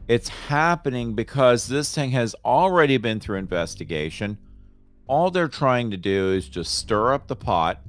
It's 0.09 0.29
happening 0.29 1.15
because 1.15 1.69
this 1.69 1.95
thing 1.95 2.11
has 2.13 2.35
already 2.45 2.97
been 2.97 3.21
through 3.21 3.39
investigation. 3.39 4.39
All 5.13 5.31
they're 5.31 5.47
trying 5.47 5.91
to 5.91 5.99
do 5.99 6.33
is 6.33 6.49
just 6.49 6.75
stir 6.75 7.13
up 7.13 7.27
the 7.27 7.37
pot 7.37 7.83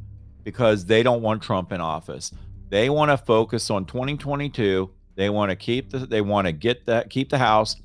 because 0.44 0.88
they 0.88 1.03
don't 1.03 1.22
want 1.22 1.42
Trump 1.42 1.72
in 1.72 1.80
office. 1.80 2.34
They 2.68 2.89
want 2.89 3.12
to 3.12 3.18
focus 3.18 3.70
on 3.70 3.86
2022. 3.86 4.89
They 5.15 5.30
want 5.30 5.50
to 5.50 5.56
keep 5.56 5.89
the 5.89 6.00
they 6.00 6.20
want 6.20 6.48
to 6.48 6.51
get 6.51 6.86
that 6.88 7.10
keep 7.10 7.30
the 7.30 7.38
House 7.38 7.77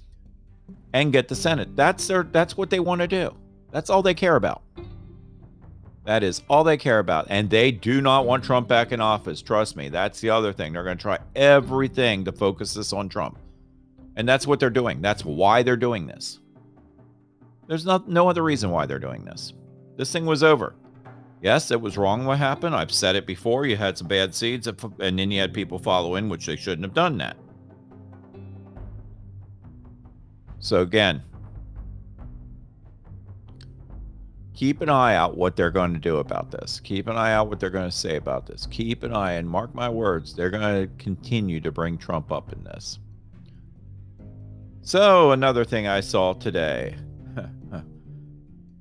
and 0.93 1.13
get 1.13 1.29
the 1.29 1.37
Senate. 1.37 1.77
That's 1.77 2.09
their 2.09 2.25
that's 2.25 2.57
what 2.57 2.71
they 2.71 2.81
want 2.81 3.01
to 3.01 3.07
do. 3.07 3.33
That's 3.71 3.91
all 3.91 4.03
they 4.03 4.13
care 4.13 4.35
about. 4.35 4.61
That 6.05 6.25
is 6.25 6.43
all 6.51 6.65
they 6.65 6.77
care 6.77 6.99
about. 6.99 7.29
And 7.31 7.49
they 7.49 7.71
do 7.71 8.01
not 8.01 8.27
want 8.27 8.43
Trump 8.43 8.67
back 8.67 8.91
in 8.91 9.01
office. 9.01 9.41
Trust 9.41 9.77
me. 9.77 9.89
That's 9.89 10.21
the 10.21 10.31
other 10.31 10.53
thing. 10.53 10.73
They're 10.73 10.83
going 10.83 10.99
to 10.99 11.03
try 11.03 11.21
everything 11.37 12.25
to 12.25 12.33
focus 12.33 12.75
this 12.75 12.93
on 12.93 13.09
Trump. 13.09 13.39
And 14.17 14.29
that's 14.29 14.49
what 14.49 14.59
they're 14.59 14.69
doing. 14.69 15.01
That's 15.01 15.25
why 15.25 15.63
they're 15.63 15.77
doing 15.77 16.09
this. 16.09 16.41
There's 17.69 17.85
not 17.85 18.09
no 18.09 18.29
other 18.29 18.43
reason 18.43 18.71
why 18.71 18.87
they're 18.87 18.99
doing 18.99 19.25
this. 19.25 19.53
This 19.97 20.11
thing 20.11 20.25
was 20.27 20.43
over. 20.43 20.75
Yes, 21.43 21.71
it 21.71 21.81
was 21.81 21.97
wrong 21.97 22.25
what 22.25 22.39
happened. 22.39 22.75
I've 22.75 22.91
said 22.91 23.15
it 23.15 23.27
before. 23.27 23.67
You 23.67 23.77
had 23.77 23.97
some 23.97 24.09
bad 24.09 24.35
seeds, 24.35 24.67
and 24.67 25.19
then 25.19 25.31
you 25.31 25.41
had 25.41 25.55
people 25.55 25.79
follow 25.79 26.17
in, 26.17 26.29
which 26.29 26.47
they 26.47 26.57
shouldn't 26.57 26.85
have 26.85 26.95
done 26.95 27.19
that. 27.19 27.37
So 30.61 30.81
again, 30.81 31.23
keep 34.55 34.81
an 34.81 34.89
eye 34.89 35.15
out 35.15 35.37
what 35.37 35.55
they're 35.55 35.71
going 35.71 35.93
to 35.93 36.01
do 36.01 36.17
about 36.17 36.51
this. 36.51 36.81
Keep 36.81 37.07
an 37.07 37.17
eye 37.17 37.33
out 37.33 37.49
what 37.49 37.61
they're 37.61 37.71
going 37.71 37.89
to 37.89 37.97
say 37.97 38.17
about 38.17 38.47
this. 38.47 38.67
Keep 38.67 39.05
an 39.05 39.15
eye 39.15 39.33
and 39.33 39.49
mark 39.49 39.75
my 39.75 39.89
words, 39.89 40.35
they're 40.35 40.51
going 40.51 40.63
to 40.89 40.91
continue 40.97 41.61
to 41.61 41.71
bring 41.71 41.99
Trump 41.99 42.33
up 42.33 42.53
in 42.53 42.65
this. 42.65 42.99
So, 44.83 45.33
another 45.33 45.65
thing 45.65 45.87
I 45.87 46.01
saw 46.01 46.33
today 46.33 46.97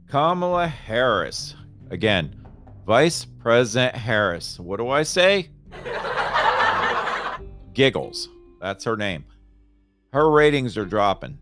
Kamala 0.07 0.67
Harris. 0.67 1.55
Again, 1.89 2.45
Vice 2.85 3.25
President 3.25 3.95
Harris. 3.95 4.59
What 4.59 4.77
do 4.77 4.89
I 4.89 5.03
say? 5.03 5.49
Giggles. 7.73 8.29
That's 8.61 8.83
her 8.85 8.97
name. 8.97 9.25
Her 10.13 10.31
ratings 10.31 10.77
are 10.77 10.85
dropping 10.85 11.37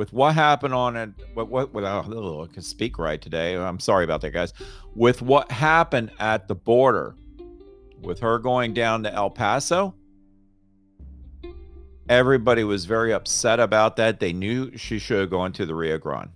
with 0.00 0.14
what 0.14 0.34
happened 0.34 0.72
on 0.72 0.96
it, 0.96 1.10
what 1.34 1.50
what 1.50 1.74
without 1.74 2.06
oh, 2.10 2.48
I 2.50 2.52
can 2.52 2.62
speak 2.62 2.98
right 2.98 3.20
today. 3.20 3.56
I'm 3.56 3.78
sorry 3.78 4.04
about 4.04 4.22
that, 4.22 4.30
guys. 4.30 4.54
With 4.94 5.20
what 5.20 5.50
happened 5.50 6.10
at 6.18 6.48
the 6.48 6.54
border, 6.54 7.14
with 8.00 8.18
her 8.20 8.38
going 8.38 8.72
down 8.72 9.02
to 9.02 9.12
El 9.12 9.28
Paso, 9.28 9.94
everybody 12.08 12.64
was 12.64 12.86
very 12.86 13.12
upset 13.12 13.60
about 13.60 13.96
that. 13.96 14.20
They 14.20 14.32
knew 14.32 14.74
she 14.76 14.98
should 14.98 15.20
have 15.20 15.30
gone 15.30 15.52
to 15.52 15.66
the 15.66 15.74
Rio 15.74 15.98
Grande. 15.98 16.30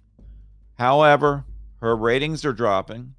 However, 0.79 1.45
her 1.81 1.97
ratings 1.97 2.45
are 2.45 2.53
dropping. 2.53 3.15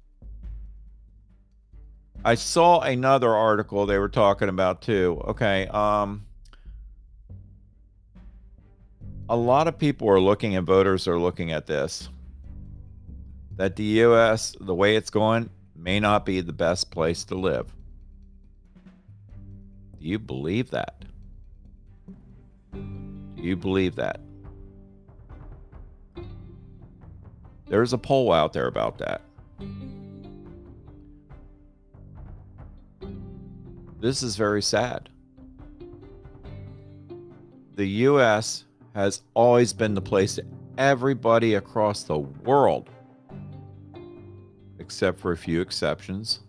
I 2.24 2.34
saw 2.34 2.80
another 2.80 3.34
article 3.34 3.86
they 3.86 3.98
were 3.98 4.08
talking 4.08 4.48
about 4.48 4.82
too. 4.82 5.22
Okay, 5.28 5.66
um, 5.68 6.26
a 9.28 9.36
lot 9.36 9.68
of 9.68 9.78
people 9.78 10.08
are 10.08 10.20
looking 10.20 10.56
and 10.56 10.66
voters 10.66 11.06
are 11.06 11.18
looking 11.18 11.52
at 11.52 11.66
this 11.66 12.08
that 13.56 13.76
the 13.76 13.84
US, 13.84 14.54
the 14.60 14.74
way 14.74 14.96
it's 14.96 15.10
going, 15.10 15.50
may 15.74 15.98
not 15.98 16.26
be 16.26 16.40
the 16.40 16.52
best 16.52 16.90
place 16.90 17.24
to 17.24 17.34
live. 17.34 17.72
Do 19.98 20.06
you 20.06 20.18
believe 20.18 20.70
that? 20.70 21.04
Do 22.72 23.42
you 23.42 23.56
believe 23.56 23.96
that? 23.96 24.20
There's 27.68 27.92
a 27.92 27.98
poll 27.98 28.32
out 28.32 28.52
there 28.52 28.68
about 28.68 28.98
that. 28.98 29.22
This 33.98 34.22
is 34.22 34.36
very 34.36 34.62
sad. 34.62 35.08
The 37.74 37.86
US 37.86 38.64
has 38.94 39.22
always 39.34 39.72
been 39.72 39.94
the 39.94 40.00
place 40.00 40.36
that 40.36 40.46
everybody 40.78 41.54
across 41.54 42.04
the 42.04 42.18
world, 42.18 42.88
except 44.78 45.18
for 45.18 45.32
a 45.32 45.36
few 45.36 45.60
exceptions, 45.60 46.40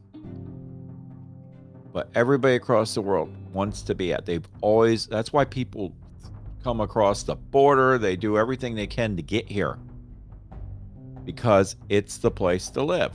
but 1.91 2.09
everybody 2.13 2.55
across 2.55 2.93
the 2.93 3.01
world 3.01 3.33
wants 3.53 3.81
to 3.83 3.95
be 3.95 4.13
at. 4.13 4.25
They've 4.25 4.47
always, 4.61 5.07
that's 5.07 5.33
why 5.33 5.45
people 5.45 5.95
come 6.63 6.79
across 6.79 7.23
the 7.23 7.35
border, 7.35 7.97
they 7.97 8.15
do 8.15 8.37
everything 8.37 8.75
they 8.75 8.87
can 8.87 9.15
to 9.15 9.23
get 9.23 9.49
here 9.49 9.77
because 11.27 11.75
it's 11.89 12.17
the 12.17 12.31
place 12.31 12.69
to 12.69 12.81
live. 12.81 13.11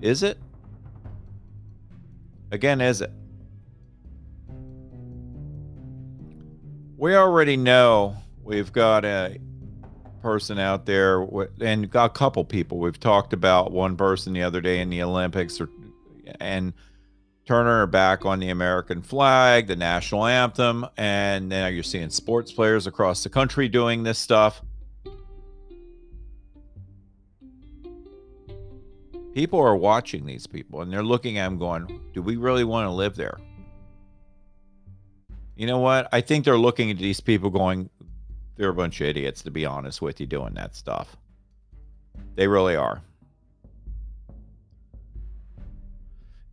Is 0.00 0.22
it? 0.22 0.38
Again, 2.50 2.80
is 2.80 3.02
it? 3.02 3.10
we 7.04 7.14
already 7.14 7.54
know 7.54 8.16
we've 8.42 8.72
got 8.72 9.04
a 9.04 9.38
person 10.22 10.58
out 10.58 10.86
there 10.86 11.26
and 11.60 11.90
got 11.90 12.06
a 12.06 12.14
couple 12.14 12.42
people 12.46 12.78
we've 12.78 12.98
talked 12.98 13.34
about 13.34 13.72
one 13.72 13.94
person 13.94 14.32
the 14.32 14.42
other 14.42 14.62
day 14.62 14.80
in 14.80 14.88
the 14.88 15.02
olympics 15.02 15.60
or, 15.60 15.68
and 16.40 16.72
turning 17.44 17.66
her 17.66 17.86
back 17.86 18.24
on 18.24 18.38
the 18.38 18.48
american 18.48 19.02
flag 19.02 19.66
the 19.66 19.76
national 19.76 20.24
anthem 20.24 20.86
and 20.96 21.46
now 21.46 21.66
you're 21.66 21.82
seeing 21.82 22.08
sports 22.08 22.50
players 22.50 22.86
across 22.86 23.22
the 23.22 23.28
country 23.28 23.68
doing 23.68 24.02
this 24.02 24.18
stuff 24.18 24.62
people 29.34 29.60
are 29.60 29.76
watching 29.76 30.24
these 30.24 30.46
people 30.46 30.80
and 30.80 30.92
they're 30.92 31.02
looking 31.02 31.38
at 31.38 31.44
them 31.44 31.58
going 31.58 32.00
do 32.12 32.22
we 32.22 32.36
really 32.36 32.64
want 32.64 32.86
to 32.86 32.90
live 32.90 33.16
there 33.16 33.38
you 35.56 35.66
know 35.66 35.78
what? 35.78 36.08
I 36.12 36.20
think 36.20 36.44
they're 36.44 36.58
looking 36.58 36.90
at 36.90 36.98
these 36.98 37.20
people 37.20 37.50
going, 37.50 37.88
they're 38.56 38.70
a 38.70 38.74
bunch 38.74 39.00
of 39.00 39.06
idiots, 39.06 39.42
to 39.42 39.50
be 39.50 39.64
honest 39.64 40.02
with 40.02 40.20
you, 40.20 40.26
doing 40.26 40.54
that 40.54 40.74
stuff. 40.74 41.16
They 42.34 42.48
really 42.48 42.76
are. 42.76 43.02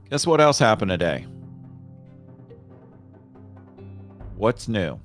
Guess 0.09 0.25
what 0.25 0.39
else 0.39 0.57
happened 0.57 0.91
today? 0.91 1.25
What's 4.39 4.69
new? 4.69 5.01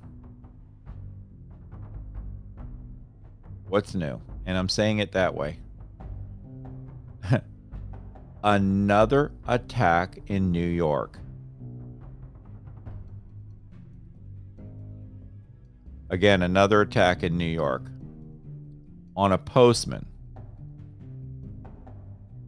What's 3.67 3.93
new? 3.93 4.21
and 4.47 4.57
I'm 4.57 4.69
saying 4.69 5.01
it 5.01 5.11
that 5.11 5.35
way. 5.35 5.59
Another 8.45 9.33
attack 9.49 10.19
in 10.29 10.53
New 10.53 10.65
York. 10.65 11.19
Again, 16.11 16.43
another 16.43 16.83
attack 16.83 17.25
in 17.25 17.37
New 17.37 17.45
York 17.45 17.91
on 19.17 19.33
a 19.33 19.39
postman. 19.39 20.07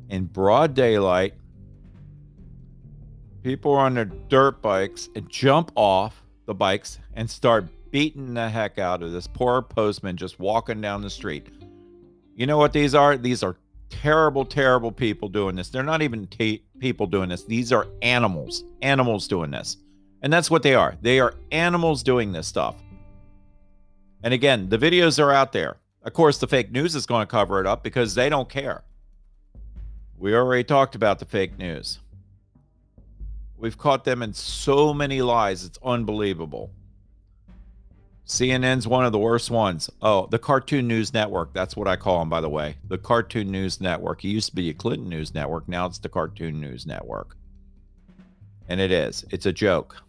In 0.08 0.26
broad 0.26 0.74
daylight, 0.74 1.34
People 3.42 3.74
are 3.74 3.86
on 3.86 3.94
their 3.94 4.06
dirt 4.06 4.60
bikes 4.60 5.08
and 5.14 5.30
jump 5.30 5.70
off 5.76 6.25
the 6.46 6.54
bikes 6.54 6.98
and 7.14 7.28
start 7.28 7.66
beating 7.90 8.34
the 8.34 8.48
heck 8.48 8.78
out 8.78 9.02
of 9.02 9.12
this 9.12 9.26
poor 9.26 9.62
postman 9.62 10.16
just 10.16 10.38
walking 10.38 10.80
down 10.80 11.02
the 11.02 11.10
street. 11.10 11.46
You 12.34 12.46
know 12.46 12.58
what 12.58 12.72
these 12.72 12.94
are? 12.94 13.16
These 13.16 13.42
are 13.42 13.56
terrible, 13.90 14.44
terrible 14.44 14.92
people 14.92 15.28
doing 15.28 15.56
this. 15.56 15.68
They're 15.68 15.82
not 15.82 16.02
even 16.02 16.26
t- 16.26 16.64
people 16.78 17.06
doing 17.06 17.28
this. 17.28 17.44
These 17.44 17.72
are 17.72 17.86
animals, 18.02 18.64
animals 18.82 19.28
doing 19.28 19.50
this. 19.50 19.76
And 20.22 20.32
that's 20.32 20.50
what 20.50 20.62
they 20.62 20.74
are. 20.74 20.96
They 21.02 21.20
are 21.20 21.34
animals 21.52 22.02
doing 22.02 22.32
this 22.32 22.46
stuff. 22.46 22.76
And 24.22 24.34
again, 24.34 24.68
the 24.68 24.78
videos 24.78 25.22
are 25.22 25.32
out 25.32 25.52
there. 25.52 25.76
Of 26.02 26.12
course, 26.12 26.38
the 26.38 26.46
fake 26.46 26.70
news 26.70 26.94
is 26.94 27.06
going 27.06 27.22
to 27.22 27.30
cover 27.30 27.60
it 27.60 27.66
up 27.66 27.82
because 27.82 28.14
they 28.14 28.28
don't 28.28 28.48
care. 28.48 28.84
We 30.18 30.34
already 30.34 30.64
talked 30.64 30.94
about 30.94 31.18
the 31.18 31.24
fake 31.24 31.58
news. 31.58 31.98
We've 33.58 33.78
caught 33.78 34.04
them 34.04 34.22
in 34.22 34.34
so 34.34 34.92
many 34.92 35.22
lies, 35.22 35.64
it's 35.64 35.78
unbelievable. 35.82 36.70
CNN's 38.26 38.88
one 38.88 39.06
of 39.06 39.12
the 39.12 39.18
worst 39.18 39.50
ones. 39.52 39.88
Oh, 40.02 40.26
the 40.26 40.38
Cartoon 40.38 40.88
News 40.88 41.14
Network. 41.14 41.52
That's 41.52 41.76
what 41.76 41.86
I 41.86 41.94
call 41.94 42.18
them, 42.18 42.28
by 42.28 42.40
the 42.40 42.48
way. 42.48 42.76
The 42.88 42.98
Cartoon 42.98 43.52
News 43.52 43.80
Network. 43.80 44.24
It 44.24 44.28
used 44.28 44.50
to 44.50 44.56
be 44.56 44.68
a 44.68 44.74
Clinton 44.74 45.08
News 45.08 45.32
Network. 45.32 45.68
Now 45.68 45.86
it's 45.86 45.98
the 45.98 46.08
Cartoon 46.08 46.60
News 46.60 46.86
Network. 46.86 47.36
And 48.68 48.80
it 48.80 48.90
is. 48.90 49.24
It's 49.30 49.46
a 49.46 49.52
joke. 49.52 50.02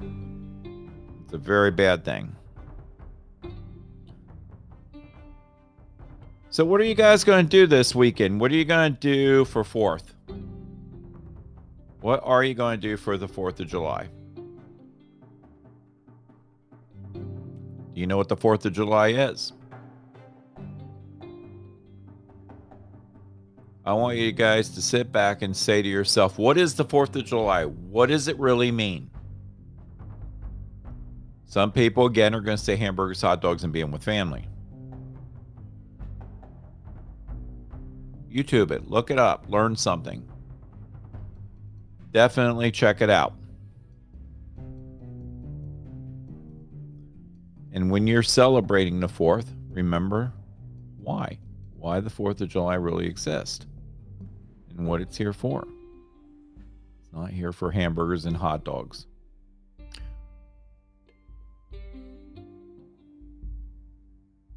It's 0.00 1.32
a 1.32 1.38
very 1.38 1.70
bad 1.70 2.04
thing. 2.04 2.36
So, 6.50 6.64
what 6.64 6.80
are 6.80 6.84
you 6.84 6.96
guys 6.96 7.24
going 7.24 7.46
to 7.46 7.48
do 7.48 7.66
this 7.66 7.94
weekend? 7.94 8.40
What 8.40 8.50
are 8.50 8.56
you 8.56 8.64
going 8.64 8.92
to 8.94 8.98
do 8.98 9.44
for 9.46 9.62
4th? 9.62 10.12
What 12.00 12.20
are 12.24 12.42
you 12.42 12.54
going 12.54 12.80
to 12.80 12.88
do 12.88 12.96
for 12.96 13.18
the 13.18 13.28
4th 13.28 13.60
of 13.60 13.68
July? 13.68 14.08
Do 17.12 18.00
you 18.00 18.06
know 18.06 18.16
what 18.16 18.28
the 18.28 18.36
4th 18.36 18.64
of 18.64 18.72
July 18.72 19.08
is? 19.08 19.52
I 23.84 23.92
want 23.92 24.16
you 24.18 24.32
guys 24.32 24.70
to 24.70 24.82
sit 24.82 25.10
back 25.10 25.42
and 25.42 25.56
say 25.56 25.82
to 25.82 25.88
yourself, 25.88 26.38
what 26.38 26.56
is 26.56 26.74
the 26.74 26.84
4th 26.84 27.16
of 27.16 27.24
July? 27.24 27.64
What 27.64 28.08
does 28.08 28.28
it 28.28 28.38
really 28.38 28.70
mean? 28.70 29.10
Some 31.44 31.72
people, 31.72 32.06
again, 32.06 32.34
are 32.34 32.40
going 32.40 32.56
to 32.56 32.62
say 32.62 32.76
hamburgers, 32.76 33.20
hot 33.20 33.42
dogs, 33.42 33.64
and 33.64 33.72
being 33.72 33.90
with 33.90 34.04
family. 34.04 34.46
YouTube 38.32 38.70
it, 38.70 38.88
look 38.88 39.10
it 39.10 39.18
up, 39.18 39.46
learn 39.48 39.74
something. 39.74 40.29
Definitely 42.12 42.70
check 42.70 43.00
it 43.00 43.10
out. 43.10 43.34
And 47.72 47.90
when 47.90 48.06
you're 48.06 48.22
celebrating 48.22 48.98
the 48.98 49.06
4th, 49.06 49.46
remember 49.70 50.32
why. 50.98 51.38
Why 51.76 52.00
the 52.00 52.10
4th 52.10 52.40
of 52.40 52.48
July 52.48 52.74
really 52.74 53.06
exists 53.06 53.64
and 54.76 54.86
what 54.86 55.00
it's 55.00 55.16
here 55.16 55.32
for. 55.32 55.66
It's 57.00 57.12
not 57.12 57.30
here 57.30 57.52
for 57.52 57.70
hamburgers 57.70 58.26
and 58.26 58.36
hot 58.36 58.64
dogs. 58.64 59.06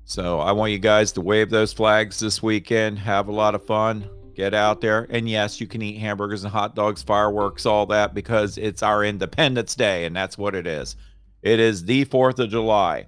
So 0.05 0.39
I 0.39 0.51
want 0.51 0.71
you 0.71 0.79
guys 0.79 1.11
to 1.13 1.21
wave 1.21 1.49
those 1.49 1.71
flags 1.71 2.19
this 2.19 2.43
weekend, 2.43 2.99
have 2.99 3.27
a 3.29 3.31
lot 3.31 3.55
of 3.55 3.65
fun, 3.65 4.09
get 4.35 4.53
out 4.53 4.81
there. 4.81 5.07
And 5.09 5.29
yes, 5.29 5.61
you 5.61 5.67
can 5.67 5.81
eat 5.81 5.99
hamburgers 5.99 6.43
and 6.43 6.51
hot 6.51 6.75
dogs, 6.75 7.03
fireworks, 7.03 7.65
all 7.65 7.85
that 7.87 8.13
because 8.13 8.57
it's 8.57 8.83
our 8.83 9.03
Independence 9.03 9.75
Day, 9.75 10.05
and 10.05 10.15
that's 10.15 10.37
what 10.37 10.55
it 10.55 10.67
is. 10.67 10.95
It 11.41 11.59
is 11.59 11.85
the 11.85 12.05
4th 12.05 12.39
of 12.39 12.49
July. 12.49 13.07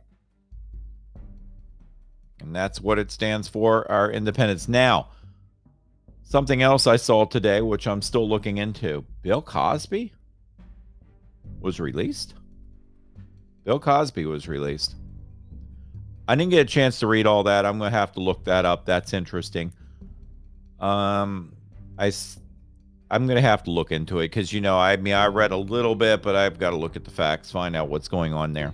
And 2.42 2.56
that's 2.56 2.82
what 2.82 3.00
it 3.00 3.12
stands 3.12 3.48
for, 3.48 3.90
our 3.90 4.12
independence. 4.12 4.68
Now, 4.68 5.10
something 6.24 6.62
else 6.62 6.86
I 6.86 6.98
saw 6.98 7.26
today, 7.26 7.62
which 7.62 7.88
I'm 7.88 8.02
still 8.02 8.28
looking 8.28 8.58
into 8.58 9.06
Bill 9.22 9.42
Cosby 9.42 10.14
was 11.60 11.80
released. 11.80 12.36
Bill 13.64 13.80
Cosby 13.80 14.26
was 14.26 14.48
released. 14.48 14.96
I 16.28 16.36
didn't 16.36 16.52
get 16.52 16.68
a 16.68 16.70
chance 16.70 17.00
to 17.00 17.08
read 17.08 17.26
all 17.26 17.44
that. 17.44 17.66
I'm 17.66 17.78
going 17.78 17.92
to 17.92 17.98
have 17.98 18.12
to 18.14 18.20
look 18.20 18.44
that 18.46 18.66
up. 18.66 18.86
That's 18.86 19.14
interesting. 19.14 19.74
Um, 20.80 21.54
I, 21.98 22.12
I'm 23.10 23.28
to 23.28 23.42
have 23.42 23.64
to 23.64 23.72
look 23.72 23.92
into 23.92 24.20
it 24.20 24.30
because, 24.30 24.52
you 24.52 24.62
know, 24.62 24.78
I 24.78 24.98
mean, 24.98 25.14
I 25.14 25.28
read 25.28 25.52
a 25.52 25.58
little 25.58 25.96
bit, 25.96 26.22
but 26.22 26.36
I've 26.36 26.60
got 26.60 26.72
to 26.72 26.76
look 26.76 26.96
at 26.96 27.04
the 27.04 27.12
facts, 27.12 27.52
find 27.52 27.76
out 27.76 27.90
what's 27.90 28.08
going 28.08 28.34
on 28.34 28.54
there. 28.54 28.74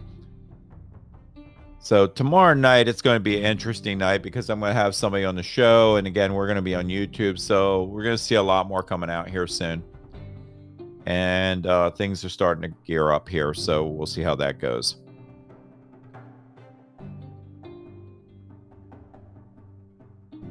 So 1.83 2.05
tomorrow 2.05 2.53
night, 2.53 2.87
it's 2.87 3.01
going 3.01 3.15
to 3.15 3.21
be 3.21 3.37
an 3.37 3.43
interesting 3.43 3.97
night 3.97 4.21
because 4.21 4.49
I'm 4.51 4.59
going 4.59 4.69
to 4.69 4.79
have 4.79 4.93
somebody 4.93 5.25
on 5.25 5.35
the 5.35 5.43
show. 5.43 5.95
And 5.95 6.05
again, 6.05 6.33
we're 6.33 6.45
going 6.45 6.57
to 6.57 6.61
be 6.61 6.75
on 6.75 6.87
YouTube. 6.87 7.39
So 7.39 7.85
we're 7.85 8.03
going 8.03 8.15
to 8.15 8.23
see 8.23 8.35
a 8.35 8.43
lot 8.43 8.67
more 8.67 8.83
coming 8.83 9.09
out 9.09 9.27
here 9.27 9.47
soon. 9.47 9.83
And 11.07 11.65
uh, 11.65 11.89
things 11.89 12.23
are 12.23 12.29
starting 12.29 12.71
to 12.71 12.77
gear 12.85 13.11
up 13.11 13.27
here. 13.27 13.55
So 13.55 13.85
we'll 13.85 14.05
see 14.05 14.21
how 14.21 14.35
that 14.35 14.59
goes. 14.59 14.97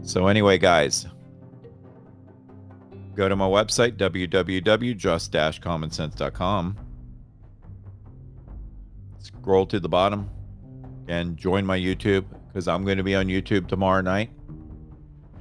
So, 0.03 0.27
anyway, 0.27 0.59
guys, 0.59 1.07
go 3.15 3.29
to 3.29 3.37
my 3.37 3.47
website, 3.47 3.97
www.just 3.97 5.33
commonsense.com. 5.33 6.79
Scroll 9.19 9.67
to 9.67 9.81
the 9.81 9.89
bottom 9.89 10.31
and 11.09 11.37
join 11.37 11.67
my 11.67 11.79
YouTube 11.79 12.25
because 12.49 12.69
I'm 12.69 12.85
going 12.85 12.99
to 12.99 13.03
be 13.03 13.15
on 13.15 13.27
YouTube 13.27 13.67
tomorrow 13.67 14.01
night. 14.01 14.31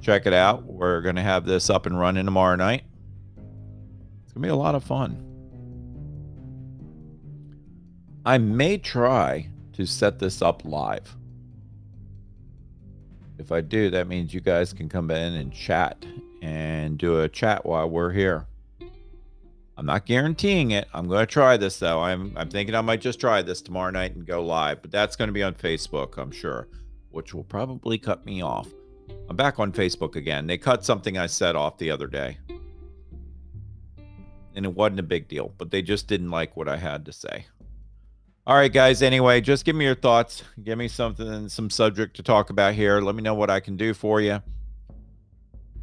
Check 0.00 0.26
it 0.26 0.32
out. 0.32 0.64
We're 0.64 1.00
going 1.00 1.16
to 1.16 1.22
have 1.22 1.44
this 1.44 1.70
up 1.70 1.86
and 1.86 1.98
running 1.98 2.24
tomorrow 2.24 2.56
night. 2.56 2.84
It's 4.24 4.32
going 4.32 4.42
to 4.42 4.46
be 4.46 4.48
a 4.48 4.56
lot 4.56 4.74
of 4.74 4.82
fun. 4.84 5.26
I 8.24 8.38
may 8.38 8.78
try 8.78 9.48
to 9.72 9.86
set 9.86 10.18
this 10.18 10.42
up 10.42 10.64
live. 10.64 11.16
If 13.40 13.50
I 13.52 13.62
do, 13.62 13.88
that 13.88 14.06
means 14.06 14.34
you 14.34 14.42
guys 14.42 14.74
can 14.74 14.90
come 14.90 15.10
in 15.10 15.32
and 15.32 15.50
chat 15.50 16.04
and 16.42 16.98
do 16.98 17.20
a 17.20 17.28
chat 17.28 17.64
while 17.64 17.88
we're 17.88 18.12
here. 18.12 18.46
I'm 19.78 19.86
not 19.86 20.04
guaranteeing 20.04 20.72
it. 20.72 20.86
I'm 20.92 21.08
going 21.08 21.26
to 21.26 21.32
try 21.32 21.56
this 21.56 21.78
though. 21.78 22.00
I'm 22.00 22.36
I'm 22.36 22.50
thinking 22.50 22.74
I 22.74 22.82
might 22.82 23.00
just 23.00 23.18
try 23.18 23.40
this 23.40 23.62
tomorrow 23.62 23.90
night 23.90 24.14
and 24.14 24.26
go 24.26 24.44
live, 24.44 24.82
but 24.82 24.90
that's 24.90 25.16
going 25.16 25.28
to 25.28 25.32
be 25.32 25.42
on 25.42 25.54
Facebook, 25.54 26.18
I'm 26.18 26.30
sure, 26.30 26.68
which 27.12 27.32
will 27.32 27.44
probably 27.44 27.96
cut 27.96 28.26
me 28.26 28.42
off. 28.42 28.68
I'm 29.30 29.36
back 29.36 29.58
on 29.58 29.72
Facebook 29.72 30.16
again. 30.16 30.46
They 30.46 30.58
cut 30.58 30.84
something 30.84 31.16
I 31.16 31.26
said 31.26 31.56
off 31.56 31.78
the 31.78 31.90
other 31.90 32.08
day. 32.08 32.36
And 34.54 34.66
it 34.66 34.74
wasn't 34.74 35.00
a 35.00 35.04
big 35.04 35.28
deal, 35.28 35.54
but 35.56 35.70
they 35.70 35.80
just 35.80 36.08
didn't 36.08 36.30
like 36.30 36.58
what 36.58 36.68
I 36.68 36.76
had 36.76 37.06
to 37.06 37.12
say. 37.12 37.46
All 38.46 38.56
right, 38.56 38.72
guys. 38.72 39.02
Anyway, 39.02 39.42
just 39.42 39.66
give 39.66 39.76
me 39.76 39.84
your 39.84 39.94
thoughts. 39.94 40.42
Give 40.64 40.78
me 40.78 40.88
something, 40.88 41.50
some 41.50 41.68
subject 41.68 42.16
to 42.16 42.22
talk 42.22 42.48
about 42.48 42.72
here. 42.72 43.00
Let 43.00 43.14
me 43.14 43.22
know 43.22 43.34
what 43.34 43.50
I 43.50 43.60
can 43.60 43.76
do 43.76 43.92
for 43.92 44.18
you. 44.20 44.42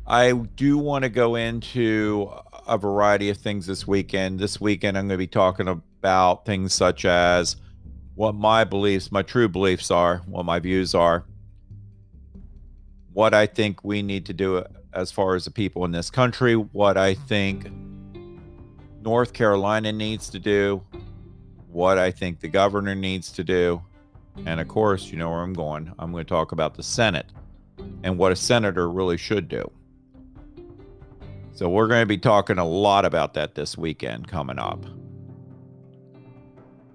I 0.08 0.32
do 0.34 0.80
want 0.80 1.04
to 1.04 1.10
go 1.10 1.36
into 1.36 2.32
a 2.65 2.78
variety 2.78 3.30
of 3.30 3.38
things 3.38 3.67
this 3.67 3.86
weekend. 3.86 4.39
This 4.39 4.60
weekend, 4.60 4.98
I'm 4.98 5.08
going 5.08 5.17
to 5.17 5.17
be 5.17 5.28
talking 5.28 5.67
about 5.67 6.46
things 6.46 6.74
such 6.74 7.06
as 7.06 7.58
what 8.15 8.34
my 8.34 8.63
beliefs, 8.63 9.12
my 9.12 9.22
true 9.22 9.48
beliefs 9.48 9.91
are, 9.91 10.24
what 10.26 10.43
my 10.43 10.58
views 10.58 10.96
are, 10.96 11.26
what 13.13 13.36
I 13.36 13.46
think 13.46 13.84
we 13.84 14.02
need 14.02 14.26
to 14.26 14.34
do 14.34 14.63
as 14.93 15.12
far 15.12 15.36
as 15.36 15.46
the 15.46 15.52
people 15.52 15.86
in 15.86 15.91
this 15.91 16.10
country, 16.10 16.56
what 16.56 16.98
I 16.98 17.13
think 17.13 17.67
North 19.04 19.34
Carolina 19.34 19.91
needs 19.91 20.30
to 20.32 20.39
do, 20.39 20.84
what 21.78 22.00
I 22.00 22.10
think 22.10 22.40
the 22.40 22.48
governor 22.48 22.96
needs 22.96 23.32
to 23.34 23.44
do. 23.44 23.80
And 24.38 24.60
of 24.60 24.66
mm-hmm. 24.66 24.74
course, 24.74 25.12
you 25.12 25.18
know 25.20 25.30
where 25.30 25.42
I'm 25.42 25.54
going. 25.54 25.94
I'm 26.00 26.12
going 26.12 26.26
to 26.26 26.30
talk 26.30 26.52
about 26.52 26.74
the 26.74 26.82
Senate 26.82 27.28
and 28.02 28.18
what 28.18 28.32
a 28.32 28.36
senator 28.36 28.90
really 28.90 29.16
should 29.16 29.48
do. 29.48 29.70
So, 31.54 31.70
we're 31.70 31.88
going 31.88 32.02
to 32.02 32.08
be 32.08 32.18
talking 32.18 32.58
a 32.58 32.66
lot 32.66 33.06
about 33.06 33.36
that 33.36 33.54
this 33.54 33.78
weekend 33.78 34.28
coming 34.28 34.58
up. 34.58 34.86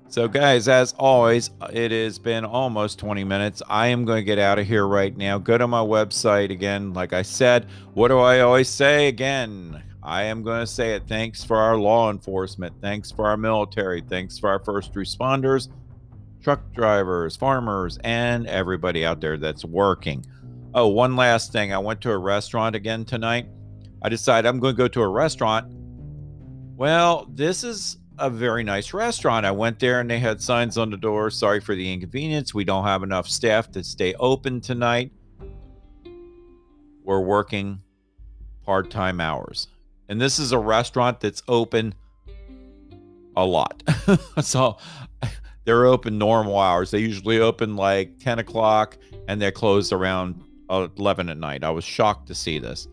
So, 0.08 0.26
guys, 0.26 0.66
as 0.66 0.94
always, 0.98 1.50
it 1.72 1.92
has 1.92 2.18
been 2.18 2.44
almost 2.44 2.98
20 2.98 3.22
minutes. 3.22 3.62
I 3.68 3.86
am 3.86 4.04
going 4.04 4.18
to 4.18 4.24
get 4.24 4.40
out 4.40 4.58
of 4.58 4.66
here 4.66 4.86
right 4.86 5.16
now. 5.16 5.38
Go 5.38 5.58
to 5.58 5.68
my 5.68 5.80
website 5.80 6.50
again. 6.50 6.92
Like 6.92 7.12
I 7.12 7.22
said, 7.22 7.68
what 7.94 8.08
do 8.08 8.18
I 8.18 8.40
always 8.40 8.68
say 8.68 9.06
again? 9.06 9.80
I 10.02 10.24
am 10.24 10.42
going 10.42 10.60
to 10.60 10.66
say 10.66 10.94
it. 10.94 11.04
Thanks 11.06 11.44
for 11.44 11.56
our 11.56 11.76
law 11.76 12.10
enforcement. 12.10 12.74
Thanks 12.80 13.10
for 13.12 13.26
our 13.26 13.36
military. 13.36 14.00
Thanks 14.00 14.38
for 14.38 14.50
our 14.50 14.58
first 14.58 14.94
responders, 14.94 15.68
truck 16.42 16.72
drivers, 16.72 17.36
farmers, 17.36 17.98
and 18.02 18.46
everybody 18.48 19.04
out 19.06 19.20
there 19.20 19.36
that's 19.36 19.64
working. 19.64 20.26
Oh, 20.74 20.88
one 20.88 21.16
last 21.16 21.52
thing. 21.52 21.72
I 21.72 21.78
went 21.78 22.00
to 22.02 22.10
a 22.10 22.18
restaurant 22.18 22.74
again 22.74 23.04
tonight. 23.04 23.46
I 24.02 24.08
decided 24.08 24.48
I'm 24.48 24.58
going 24.58 24.74
to 24.74 24.78
go 24.78 24.88
to 24.88 25.02
a 25.02 25.08
restaurant 25.08 25.72
Well, 26.76 27.28
this 27.32 27.62
is 27.62 27.98
a 28.18 28.28
very 28.28 28.64
nice 28.64 28.92
restaurant. 28.92 29.46
I 29.46 29.52
went 29.52 29.78
there 29.78 30.00
and 30.00 30.10
they 30.10 30.18
had 30.18 30.40
signs 30.42 30.78
on 30.78 30.90
the 30.90 30.96
door. 30.96 31.30
Sorry 31.30 31.60
for 31.60 31.74
the 31.76 31.92
inconvenience. 31.92 32.54
We 32.54 32.64
don't 32.64 32.84
have 32.84 33.02
enough 33.04 33.28
staff 33.28 33.70
to 33.72 33.84
stay 33.84 34.14
open 34.14 34.60
tonight. 34.60 35.12
We're 37.04 37.20
working 37.20 37.80
part 38.64 38.90
time 38.90 39.20
hours. 39.20 39.68
And 40.12 40.20
this 40.20 40.38
is 40.38 40.52
a 40.52 40.58
restaurant 40.58 41.20
that's 41.20 41.42
open 41.48 41.94
a 43.34 43.46
lot. 43.46 43.82
so 44.42 44.76
they're 45.64 45.86
open 45.86 46.18
normal 46.18 46.58
hours. 46.58 46.90
They 46.90 46.98
usually 46.98 47.40
open 47.40 47.76
like 47.76 48.18
10 48.18 48.38
o'clock 48.38 48.98
and 49.26 49.40
they're 49.40 49.50
closed 49.50 49.90
around 49.90 50.42
11 50.68 51.30
at 51.30 51.38
night. 51.38 51.64
I 51.64 51.70
was 51.70 51.82
shocked 51.82 52.28
to 52.28 52.34
see 52.34 52.58
this. 52.58 52.88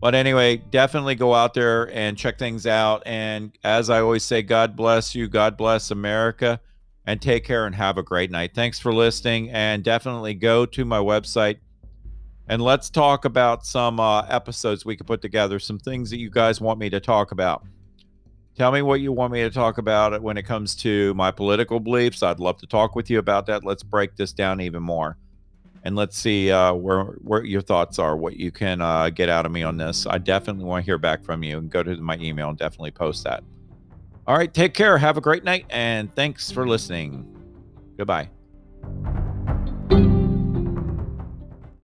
But 0.00 0.14
anyway, 0.14 0.58
definitely 0.58 1.16
go 1.16 1.34
out 1.34 1.54
there 1.54 1.92
and 1.92 2.16
check 2.16 2.38
things 2.38 2.68
out. 2.68 3.02
And 3.04 3.58
as 3.64 3.90
I 3.90 4.00
always 4.00 4.22
say, 4.22 4.42
God 4.42 4.76
bless 4.76 5.16
you. 5.16 5.26
God 5.26 5.56
bless 5.56 5.90
America. 5.90 6.60
And 7.04 7.20
take 7.20 7.42
care 7.42 7.66
and 7.66 7.74
have 7.74 7.98
a 7.98 8.02
great 8.04 8.30
night. 8.30 8.52
Thanks 8.54 8.78
for 8.78 8.94
listening. 8.94 9.50
And 9.50 9.82
definitely 9.82 10.34
go 10.34 10.66
to 10.66 10.84
my 10.84 10.98
website 10.98 11.56
and 12.48 12.62
let's 12.62 12.90
talk 12.90 13.24
about 13.24 13.64
some 13.66 14.00
uh, 14.00 14.22
episodes 14.22 14.84
we 14.84 14.96
could 14.96 15.06
put 15.06 15.22
together, 15.22 15.58
some 15.58 15.78
things 15.78 16.10
that 16.10 16.18
you 16.18 16.30
guys 16.30 16.60
want 16.60 16.78
me 16.78 16.90
to 16.90 17.00
talk 17.00 17.32
about. 17.32 17.64
Tell 18.56 18.72
me 18.72 18.82
what 18.82 19.00
you 19.00 19.12
want 19.12 19.32
me 19.32 19.42
to 19.42 19.50
talk 19.50 19.78
about 19.78 20.20
when 20.20 20.36
it 20.36 20.42
comes 20.42 20.74
to 20.76 21.14
my 21.14 21.30
political 21.30 21.78
beliefs. 21.78 22.22
I'd 22.22 22.40
love 22.40 22.58
to 22.58 22.66
talk 22.66 22.96
with 22.96 23.08
you 23.08 23.18
about 23.18 23.46
that. 23.46 23.64
Let's 23.64 23.82
break 23.84 24.16
this 24.16 24.32
down 24.32 24.60
even 24.60 24.82
more 24.82 25.16
and 25.84 25.96
let's 25.96 26.18
see 26.18 26.50
uh, 26.50 26.72
where 26.72 27.04
where 27.22 27.44
your 27.44 27.60
thoughts 27.60 27.98
are, 27.98 28.16
what 28.16 28.36
you 28.36 28.50
can 28.50 28.80
uh, 28.80 29.10
get 29.10 29.28
out 29.28 29.46
of 29.46 29.52
me 29.52 29.62
on 29.62 29.76
this. 29.76 30.06
I 30.06 30.18
definitely 30.18 30.64
want 30.64 30.84
to 30.84 30.86
hear 30.86 30.98
back 30.98 31.22
from 31.22 31.42
you, 31.42 31.58
and 31.58 31.70
go 31.70 31.82
to 31.82 31.96
my 31.96 32.16
email 32.18 32.48
and 32.48 32.58
definitely 32.58 32.90
post 32.90 33.24
that. 33.24 33.42
All 34.26 34.36
right, 34.36 34.52
take 34.52 34.74
care. 34.74 34.98
Have 34.98 35.16
a 35.16 35.22
great 35.22 35.44
night, 35.44 35.66
and 35.70 36.14
thanks 36.14 36.50
for 36.50 36.68
listening. 36.68 37.26
Goodbye. 37.96 38.28